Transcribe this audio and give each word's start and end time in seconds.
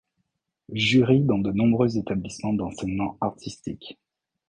Jury 0.73 1.19
dans 1.21 1.37
de 1.37 1.51
nombreux 1.51 1.95
établissements 1.95 2.53
d'enseignement 2.53 3.19
artistique. 3.21 3.99